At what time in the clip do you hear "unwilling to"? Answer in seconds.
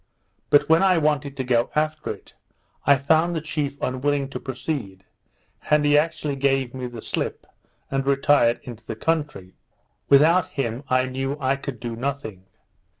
3.79-4.39